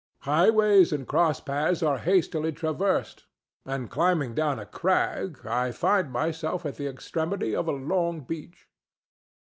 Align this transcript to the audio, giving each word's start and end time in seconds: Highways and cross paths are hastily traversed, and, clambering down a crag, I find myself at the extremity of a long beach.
Highways 0.23 0.91
and 0.91 1.07
cross 1.07 1.39
paths 1.39 1.83
are 1.83 1.99
hastily 1.99 2.51
traversed, 2.53 3.27
and, 3.67 3.87
clambering 3.87 4.33
down 4.33 4.57
a 4.57 4.65
crag, 4.65 5.45
I 5.45 5.71
find 5.71 6.09
myself 6.11 6.65
at 6.65 6.77
the 6.77 6.87
extremity 6.87 7.55
of 7.55 7.67
a 7.67 7.71
long 7.71 8.21
beach. 8.21 8.67